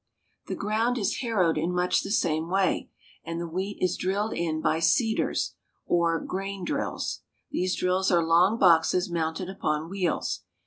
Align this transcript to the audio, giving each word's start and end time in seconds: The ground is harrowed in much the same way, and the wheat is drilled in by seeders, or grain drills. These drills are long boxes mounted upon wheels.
The 0.47 0.55
ground 0.55 0.97
is 0.97 1.17
harrowed 1.19 1.59
in 1.59 1.71
much 1.71 2.01
the 2.01 2.09
same 2.09 2.49
way, 2.49 2.89
and 3.23 3.39
the 3.39 3.47
wheat 3.47 3.77
is 3.81 3.95
drilled 3.95 4.33
in 4.33 4.59
by 4.59 4.79
seeders, 4.79 5.53
or 5.85 6.19
grain 6.19 6.65
drills. 6.65 7.21
These 7.51 7.75
drills 7.75 8.09
are 8.09 8.25
long 8.25 8.57
boxes 8.57 9.11
mounted 9.11 9.47
upon 9.47 9.91
wheels. 9.91 10.41